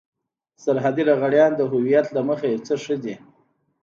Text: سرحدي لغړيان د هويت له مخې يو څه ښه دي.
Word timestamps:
سرحدي 0.63 1.03
لغړيان 1.09 1.51
د 1.55 1.61
هويت 1.71 2.07
له 2.15 2.21
مخې 2.29 2.47
يو 2.53 2.63
څه 2.67 2.75
ښه 2.83 2.95
دي. 3.03 3.15